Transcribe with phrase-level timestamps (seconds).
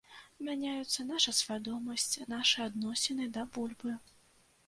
[0.45, 3.91] Мяняюцца наша свядомасць, нашы адносіны да бульбы.